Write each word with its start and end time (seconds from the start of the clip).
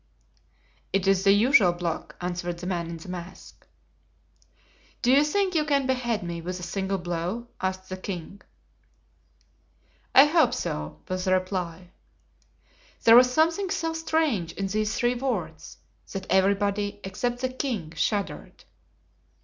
"It 0.91 1.05
is 1.05 1.23
the 1.25 1.31
usual 1.31 1.73
block," 1.73 2.15
answered 2.21 2.57
the 2.57 2.65
man 2.65 2.89
in 2.89 2.97
the 2.97 3.07
mask. 3.07 3.67
"Do 5.03 5.11
you 5.11 5.23
think 5.23 5.53
you 5.53 5.63
can 5.63 5.85
behead 5.85 6.23
me 6.23 6.41
with 6.41 6.59
a 6.59 6.63
single 6.63 6.97
blow?" 6.97 7.49
asked 7.61 7.87
the 7.89 7.97
king. 7.97 8.41
"I 10.15 10.25
hope 10.25 10.55
so," 10.55 11.01
was 11.07 11.25
the 11.25 11.33
reply. 11.33 11.91
There 13.03 13.15
was 13.15 13.31
something 13.31 13.69
so 13.69 13.93
strange 13.93 14.53
in 14.53 14.65
these 14.65 14.95
three 14.95 15.13
words 15.13 15.77
that 16.13 16.25
everybody, 16.31 16.99
except 17.03 17.41
the 17.41 17.49
king, 17.49 17.93
shuddered. 17.95 18.63